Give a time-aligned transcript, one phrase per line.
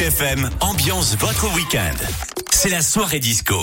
[0.00, 1.94] FM ambiance votre week-end.
[2.50, 3.62] C'est la soirée disco.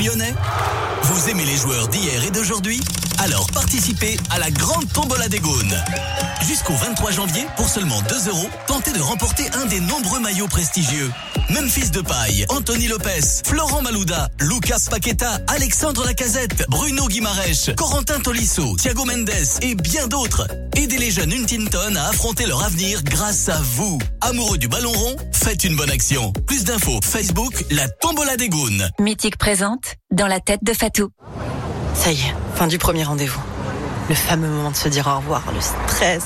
[0.00, 2.80] Vous aimez les joueurs d'hier et d'aujourd'hui
[3.18, 5.76] Alors participez à la grande tombola des Gaunes.
[6.46, 11.10] Jusqu'au 23 janvier, pour seulement 2 euros, tentez de remporter un des nombreux maillots prestigieux.
[11.50, 19.04] Memphis Paille, Anthony Lopez, Florent Malouda, Lucas Paqueta, Alexandre Lacazette, Bruno Guimarèche, Corentin Tolisso, Thiago
[19.04, 19.30] Mendes
[19.62, 20.46] et bien d'autres.
[20.76, 23.98] Aidez les jeunes Huntington à affronter leur avenir grâce à vous.
[24.20, 25.16] Amoureux du ballon rond,
[25.48, 26.30] faites une bonne action.
[26.46, 28.90] Plus d'infos, Facebook, la tombola des Gaunes.
[28.98, 31.08] Mythique présente, dans la tête de Fatou.
[31.94, 33.40] Ça y est, fin du premier rendez-vous.
[34.10, 36.24] Le fameux moment de se dire au revoir, le stress.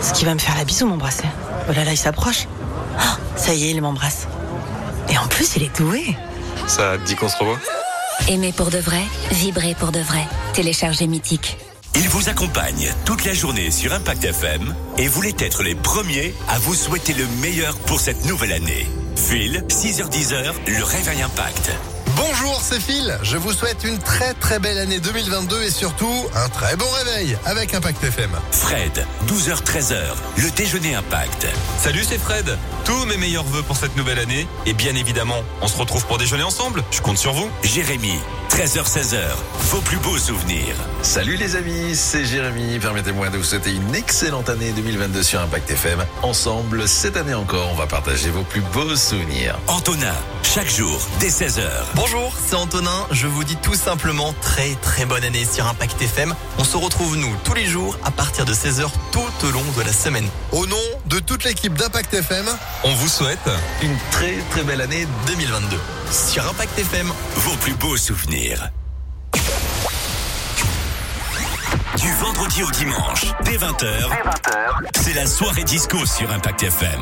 [0.00, 1.28] Ce qui va me faire la bisou m'embrasser.
[1.68, 2.48] Oh là là, il s'approche.
[2.98, 4.26] Ah, ça y est, il m'embrasse.
[5.08, 6.16] Et en plus, il est doué.
[6.66, 7.60] Ça dit qu'on se revoit?
[8.26, 10.26] Aimer pour de vrai, vibrer pour de vrai.
[10.52, 11.58] Téléchargez Mythique.
[11.94, 16.58] Il vous accompagne toute la journée sur Impact FM et voulait être les premiers à
[16.58, 18.86] vous souhaiter le meilleur pour cette nouvelle année.
[19.16, 21.70] Phil, 6h10, le réveil Impact.
[22.16, 23.16] Bonjour, c'est Phil.
[23.22, 27.36] Je vous souhaite une très très belle année 2022 et surtout un très bon réveil
[27.44, 28.30] avec Impact FM.
[28.50, 29.96] Fred, 12h-13h,
[30.36, 31.46] le déjeuner Impact.
[31.78, 32.58] Salut, c'est Fred.
[32.84, 34.46] Tous mes meilleurs voeux pour cette nouvelle année.
[34.66, 36.82] Et bien évidemment, on se retrouve pour déjeuner ensemble.
[36.90, 37.48] Je compte sur vous.
[37.62, 38.18] Jérémy,
[38.50, 39.18] 13h-16h,
[39.70, 40.76] vos plus beaux souvenirs.
[41.02, 42.78] Salut les amis, c'est Jérémy.
[42.78, 46.04] Permettez-moi de vous souhaiter une excellente année 2022 sur Impact FM.
[46.22, 49.58] Ensemble, cette année encore, on va partager vos plus beaux souvenirs.
[49.68, 51.62] Antonin, chaque jour, dès 16h.
[52.04, 53.06] Bonjour, c'est Antonin.
[53.12, 56.34] Je vous dis tout simplement très très bonne année sur Impact FM.
[56.58, 59.82] On se retrouve nous tous les jours à partir de 16h tout au long de
[59.82, 60.26] la semaine.
[60.50, 62.46] Au nom de toute l'équipe d'Impact FM,
[62.82, 63.48] On vous souhaite
[63.82, 65.78] une très très belle année 2022
[66.10, 67.06] sur Impact FM.
[67.36, 68.68] Vos plus beaux souvenirs.
[71.98, 74.10] Du vendredi au dimanche, dès 20h,
[75.00, 77.00] c'est la soirée disco sur Impact FM.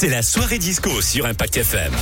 [0.00, 1.92] C'est la soirée disco sur Impact FM.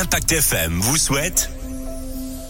[0.00, 1.50] Impact FM vous souhaite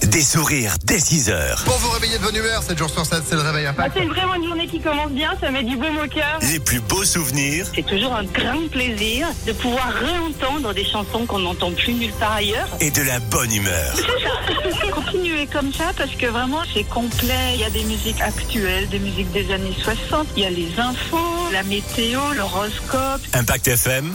[0.02, 1.62] des sourires dès 6 heures.
[1.64, 3.96] Pour vous réveiller de bonne humeur, 7 jours sur 7, c'est le réveil Ah, impact.
[3.98, 6.38] c'est vraiment une journée qui commence bien, ça met du baume au cœur.
[6.42, 11.38] Les plus beaux souvenirs C'est toujours un grand plaisir de pouvoir réentendre des chansons qu'on
[11.40, 12.68] n'entend plus nulle part ailleurs.
[12.80, 13.94] et de la bonne humeur.
[14.94, 17.54] Continuez comme ça parce que vraiment c'est complet.
[17.54, 20.26] Il y a des musiques actuelles, des musiques des années 60.
[20.36, 23.20] Il y a les infos, la météo, l'horoscope.
[23.32, 24.12] Impact FM,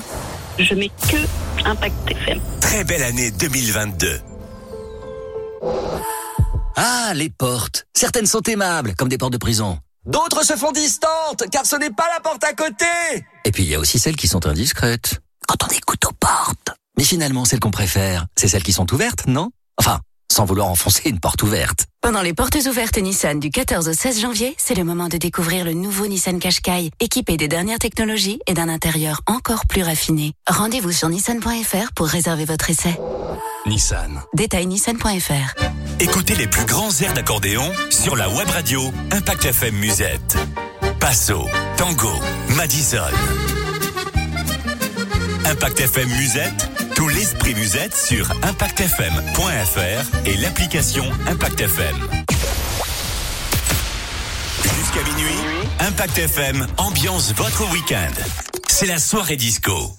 [0.60, 2.40] Je mets que Impact FM.
[2.60, 4.20] très belle année 2022.
[6.76, 7.86] Ah, les portes.
[7.96, 9.80] Certaines sont aimables, comme des portes de prison.
[10.06, 12.86] D'autres se font distantes, car ce n'est pas la porte à côté.
[13.46, 15.20] Et puis il y a aussi celles qui sont indiscrètes.
[15.48, 16.72] Quand on écoute aux portes.
[16.98, 19.50] Mais finalement, celles qu'on préfère, c'est celles qui sont ouvertes, non?
[19.78, 20.00] Enfin,
[20.32, 21.86] sans vouloir enfoncer une porte ouverte.
[22.02, 25.66] Pendant les portes ouvertes Nissan du 14 au 16 janvier, c'est le moment de découvrir
[25.66, 30.34] le nouveau Nissan Qashqai, équipé des dernières technologies et d'un intérieur encore plus raffiné.
[30.48, 32.98] Rendez-vous sur nissan.fr pour réserver votre essai.
[33.66, 34.22] Nissan.
[34.34, 35.56] Détail nissan.fr.
[36.00, 40.38] Écoutez les plus grands airs d'accordéon sur la web radio Impact FM Musette.
[41.00, 41.46] Passo,
[41.78, 42.14] Tango,
[42.56, 43.59] Madison.
[45.62, 51.96] Impact FM Musette, tout l'esprit musette sur impactfm.fr et l'application Impact FM.
[54.64, 55.36] Jusqu'à minuit,
[55.82, 58.14] Impact FM ambiance votre week-end.
[58.70, 59.99] C'est la soirée disco.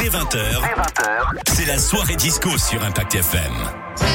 [0.00, 1.52] dès 20h, 20h.
[1.52, 4.09] c'est la soirée disco sur Impact FM.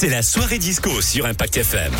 [0.00, 1.92] C'est la soirée disco sur Impact FM.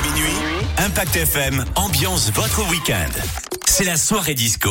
[0.00, 0.38] Minuit,
[0.78, 3.10] Impact FM ambiance votre week-end.
[3.66, 4.70] C'est la soirée disco.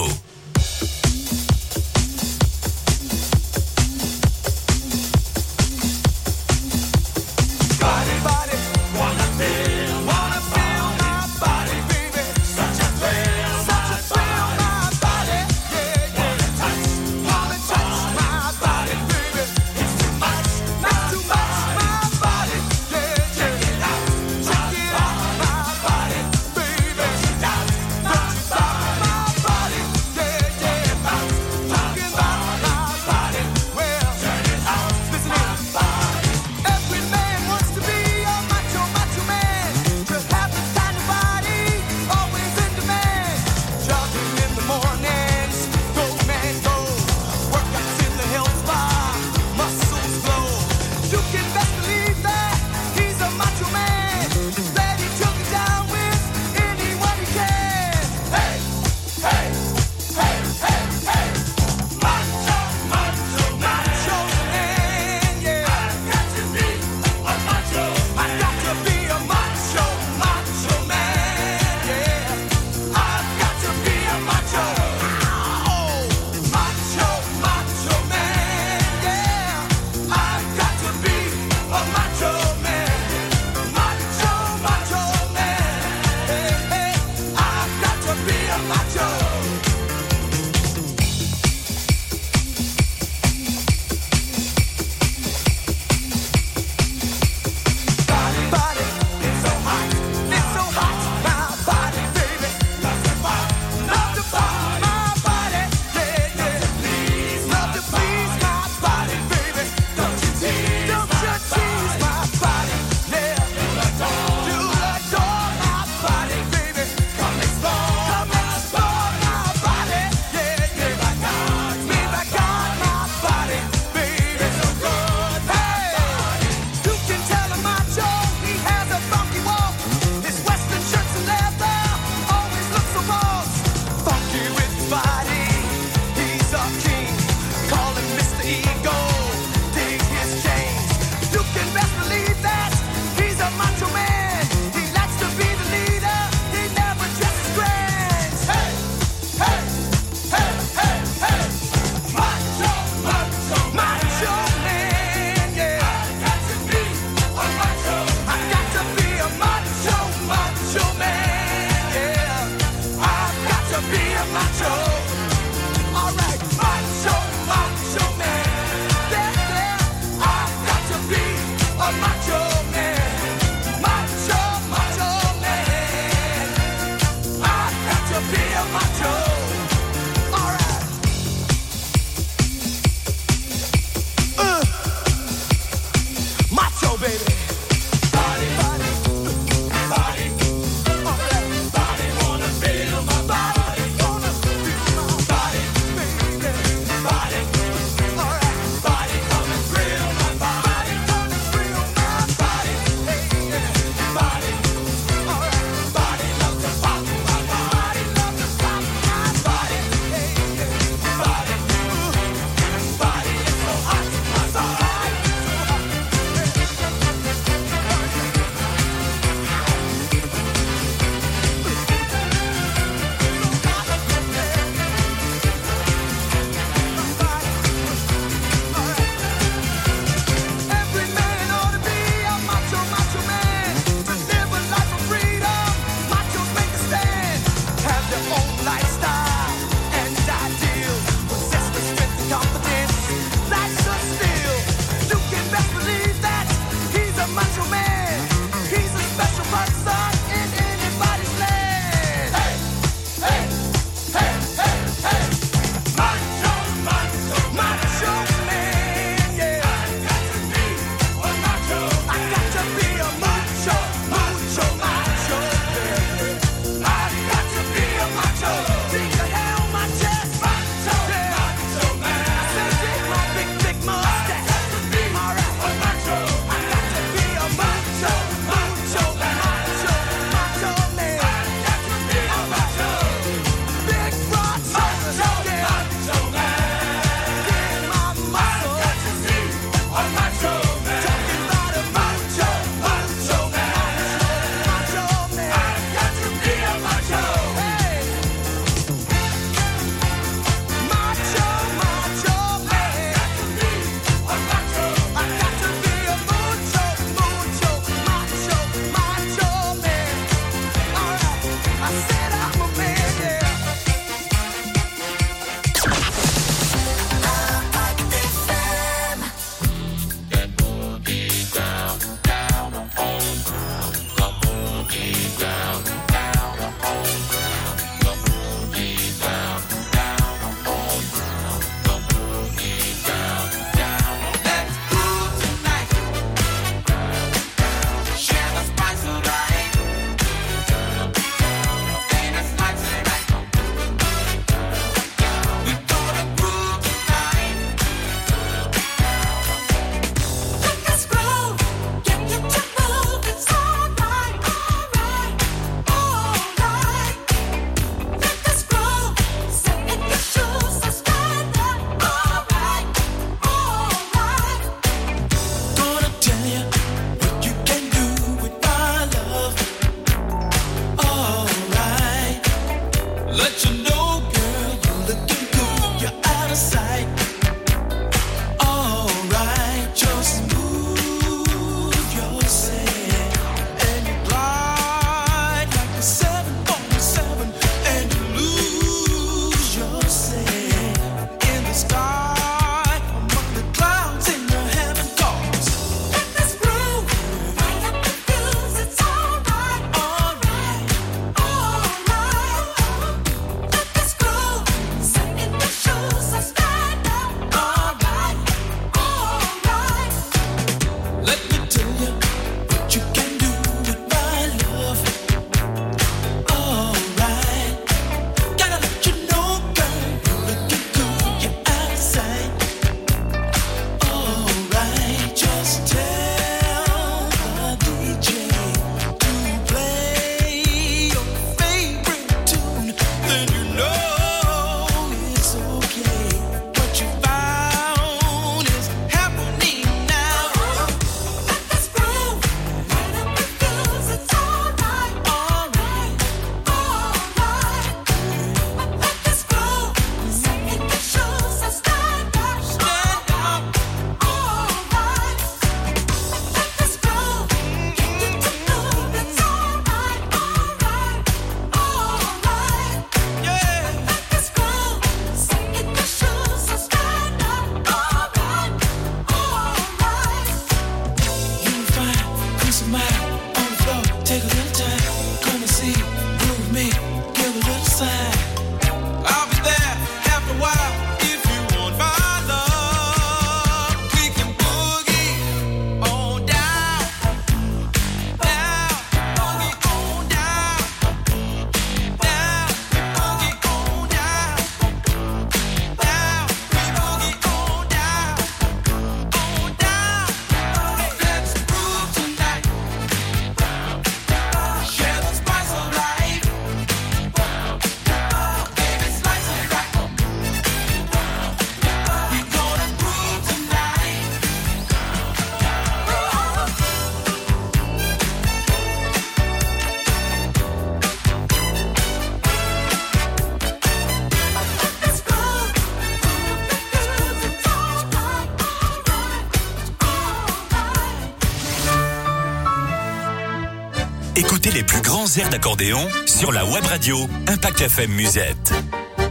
[534.81, 538.73] Les plus grands airs d'accordéon sur la web radio Impact FM Musette.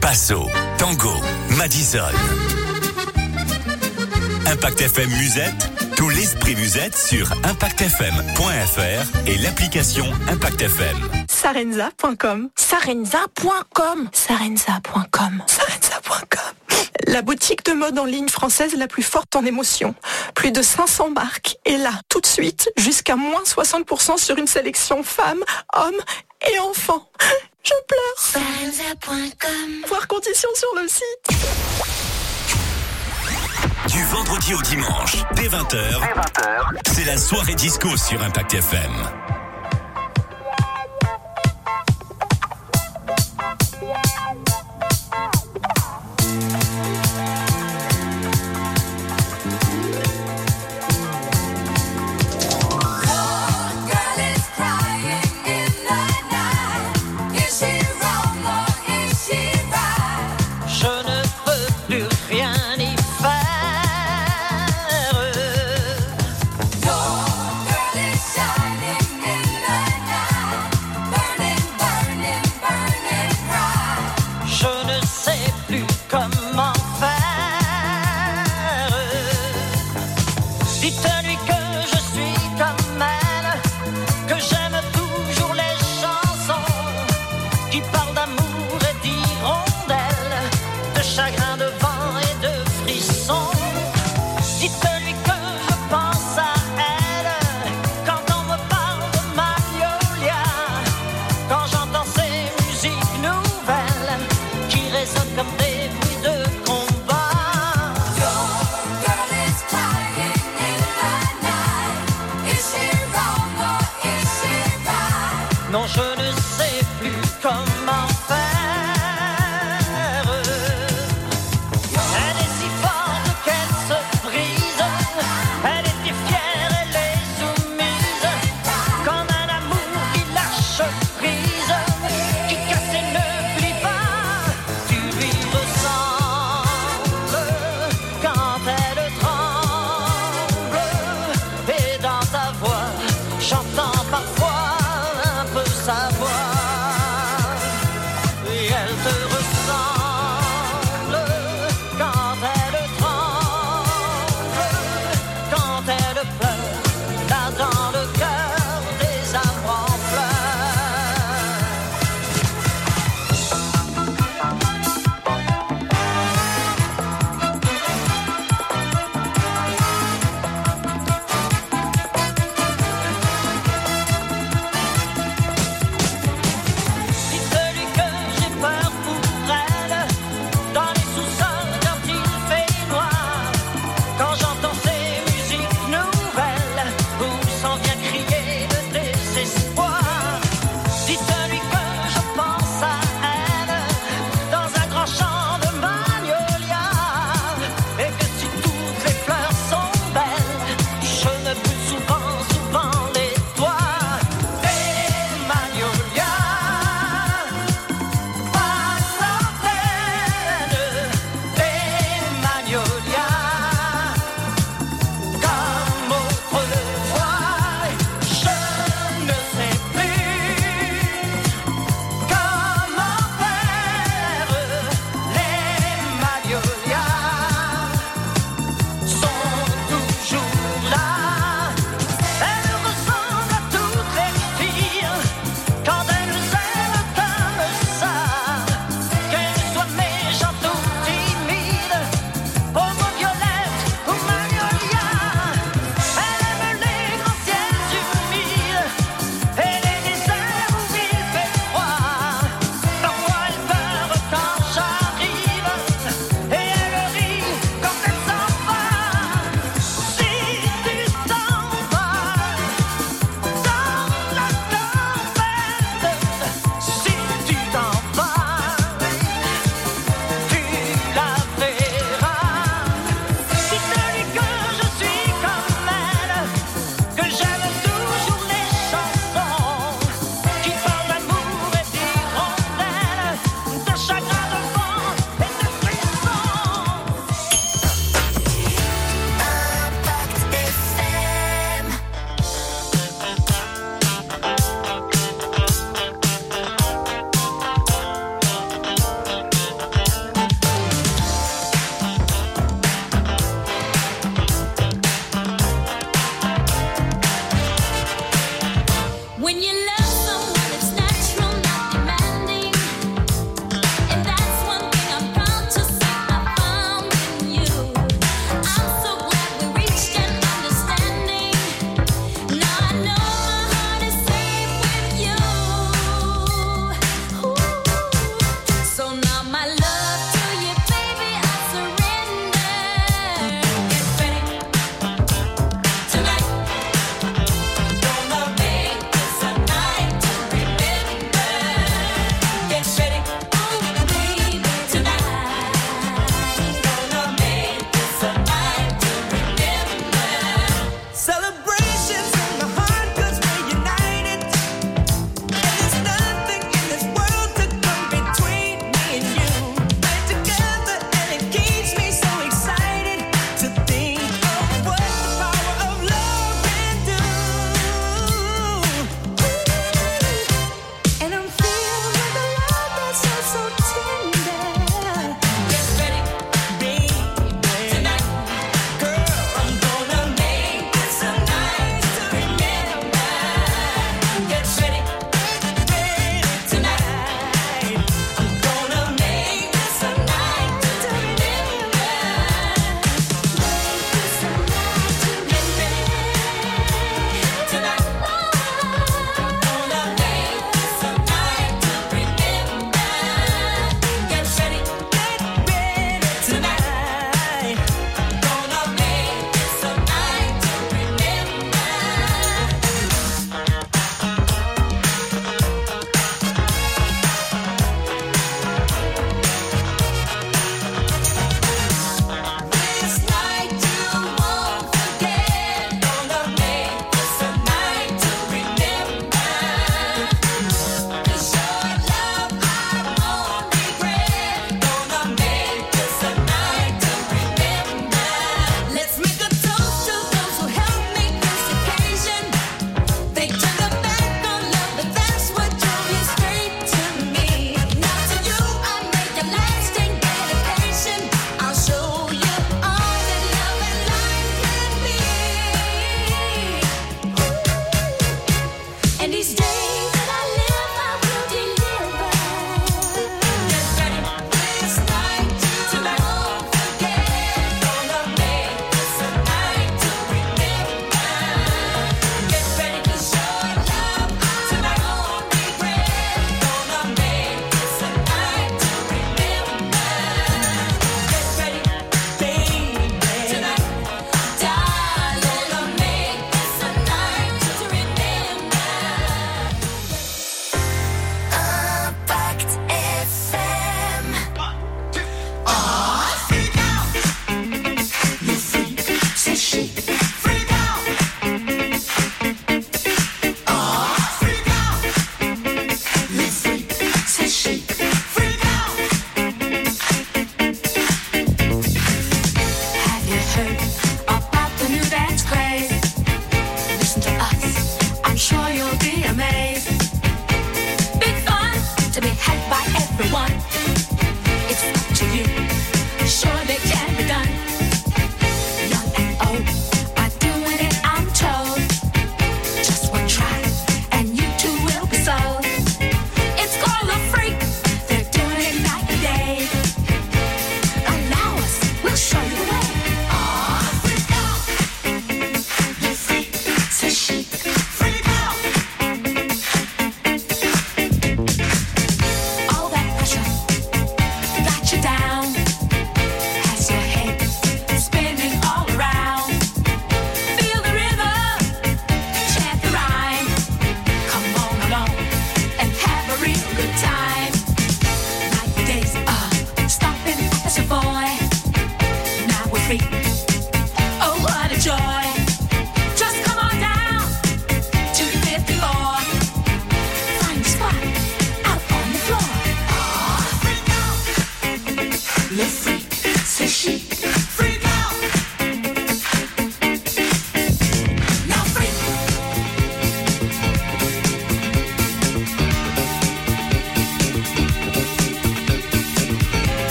[0.00, 1.12] Passo, Tango,
[1.56, 2.00] Madison.
[4.46, 10.96] Impact FM Musette, tout l'esprit musette sur impactfm.fr et l'application Impact FM.
[11.28, 12.48] Sarenza.com.
[12.56, 14.08] Sarenza.com.
[14.12, 15.42] Sarenza.com.
[15.46, 16.54] Sarenza.com.
[17.06, 17.55] La boutique
[17.94, 19.94] en ligne française la plus forte en émotion.
[20.34, 21.56] Plus de 500 marques.
[21.64, 25.44] Et là, tout de suite, jusqu'à moins 60% sur une sélection femmes,
[25.74, 26.00] hommes
[26.52, 27.08] et enfants.
[27.62, 28.42] Je pleure.
[29.88, 31.26] Voir conditions sur le site.
[33.88, 36.00] Du vendredi au dimanche, dès 20h,
[36.92, 39.45] c'est la soirée disco sur Impact FM.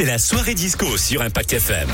[0.00, 1.88] C'est la soirée disco sur Impact FM.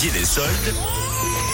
[0.00, 0.74] Des soldes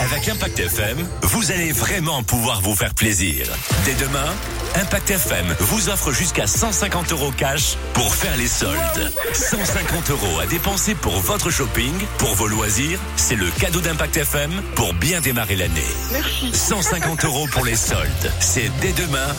[0.03, 3.47] Avec Impact FM, vous allez vraiment pouvoir vous faire plaisir.
[3.87, 4.27] Dès demain,
[4.75, 9.13] Impact FM vous offre jusqu'à 150 euros cash pour faire les soldes.
[9.33, 12.99] 150 euros à dépenser pour votre shopping, pour vos loisirs.
[13.17, 15.81] C'est le cadeau d'Impact FM pour bien démarrer l'année.
[16.53, 18.31] 150 euros pour les soldes.
[18.41, 19.35] C'est dès demain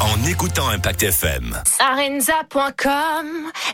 [0.00, 1.58] en écoutant Impact FM.
[1.64, 3.26] Sarenza.com,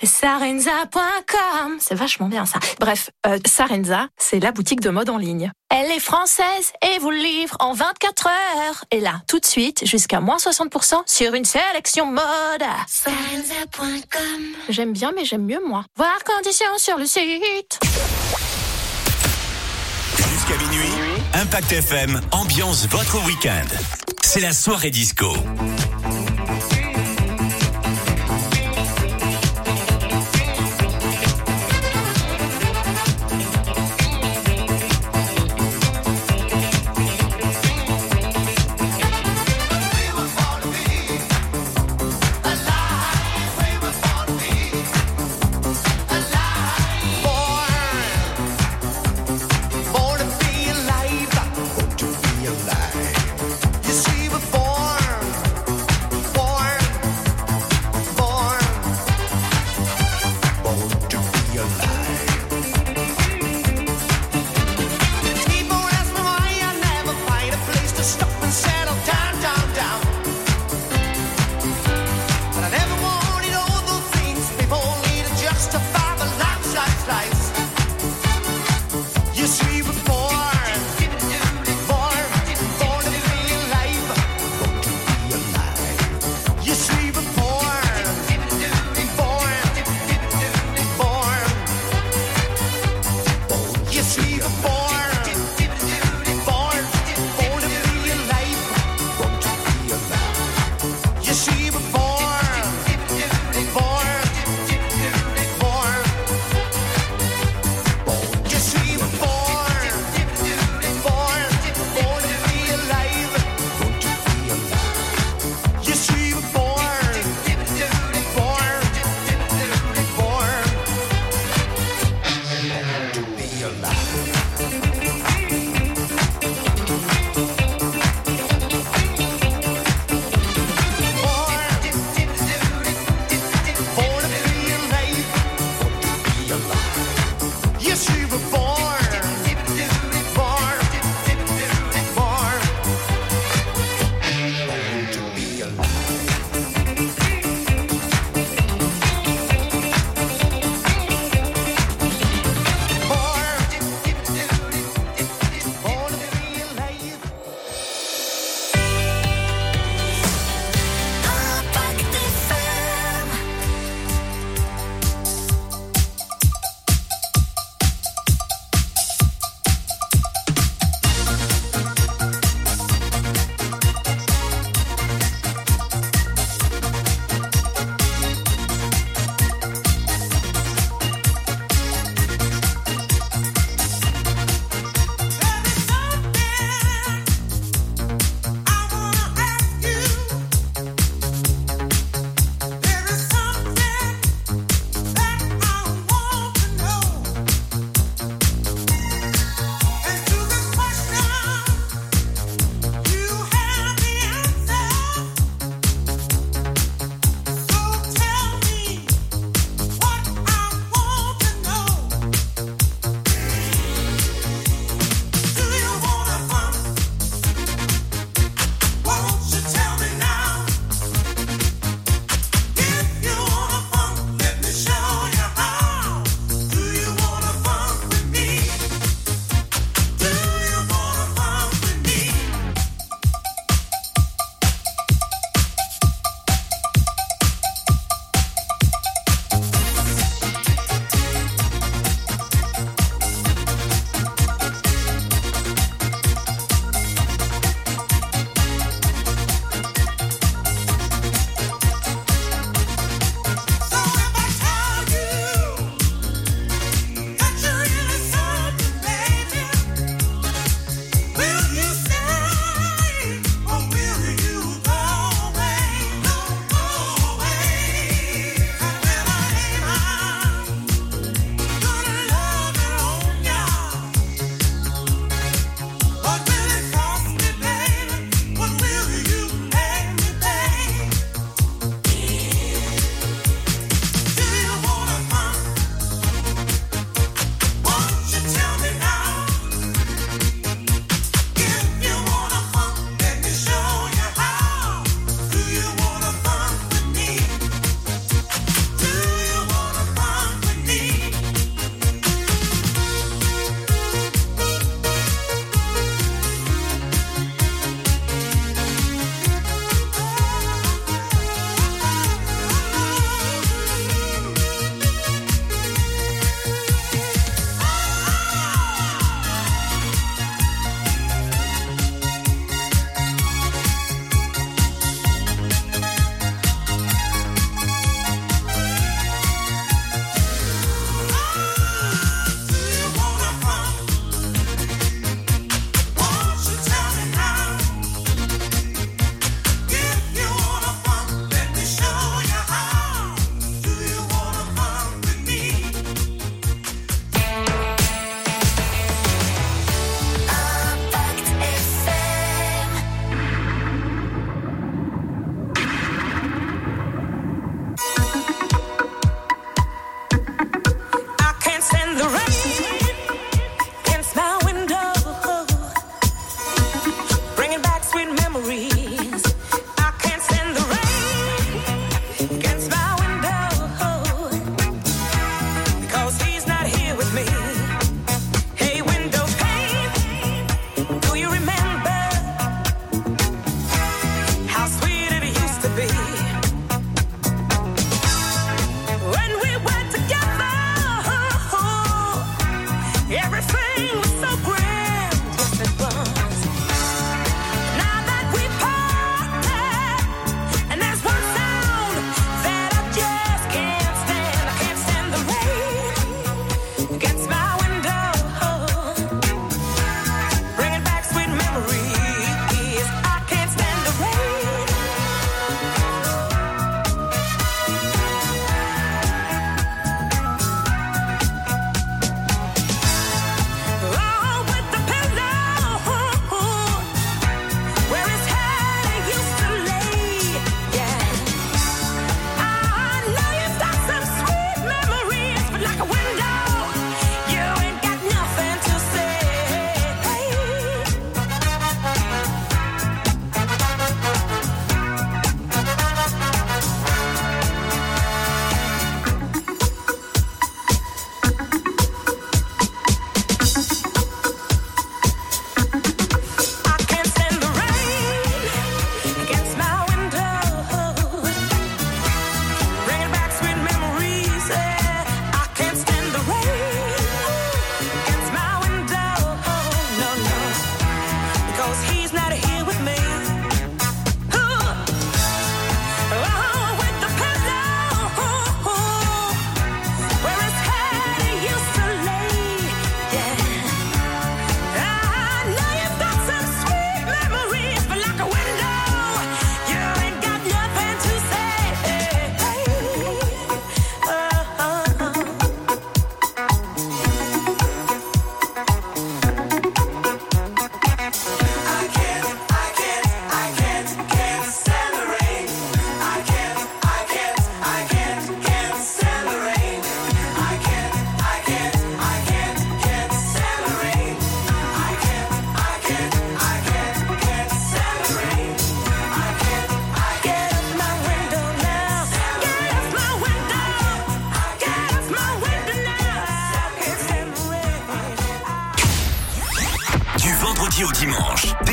[0.03, 2.59] sarenza.com, c'est vachement bien ça.
[2.81, 5.51] Bref, euh, Sarenza, c'est la boutique de mode en ligne.
[5.71, 8.85] Elle est française et vous livre en 24 heures.
[8.91, 12.63] Et là, tout de suite, jusqu'à moins 60% sur une sélection mode.
[12.87, 14.43] Sarenza.com.
[14.69, 15.85] J'aime bien, mais j'aime mieux moi.
[15.97, 17.79] Voir conditions sur le site.
[20.17, 20.93] Jusqu'à minuit,
[21.35, 23.67] Impact FM ambiance votre week-end.
[24.23, 25.33] C'est la soirée disco.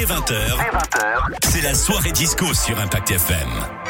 [0.05, 1.35] dès 20h, 20h.
[1.49, 3.82] c'est la soirée disco sur Impact FM.